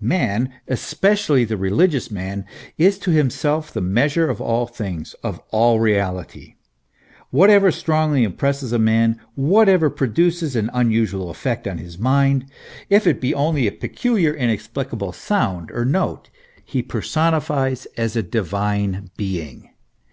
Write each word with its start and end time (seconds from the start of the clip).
Man, 0.00 0.52
especially 0.66 1.44
the 1.44 1.56
religious 1.56 2.10
man, 2.10 2.44
is 2.76 2.98
to 2.98 3.12
himself 3.12 3.72
the 3.72 3.80
measure 3.80 4.28
of 4.28 4.40
all 4.40 4.66
things, 4.66 5.14
of 5.22 5.38
all 5.52 5.78
reality. 5.78 6.56
Whatever 7.30 7.70
strongly 7.70 8.24
impresses 8.24 8.72
a 8.72 8.80
man, 8.80 9.16
whatever 9.36 9.88
pro 9.88 10.08
duces 10.08 10.56
an 10.56 10.70
unusual 10.72 11.30
effect 11.30 11.68
on 11.68 11.78
his 11.78 11.98
mind, 12.00 12.46
if 12.90 13.06
it 13.06 13.20
be 13.20 13.32
only 13.32 13.68
a 13.68 13.70
peculiar, 13.70 14.34
inexplicable 14.34 15.12
sound 15.12 15.70
or 15.70 15.84
note, 15.84 16.30
he 16.64 16.82
personifies 16.82 17.86
as 17.96 18.16
a 18.16 18.24
divine 18.24 19.12
being. 19.16 19.70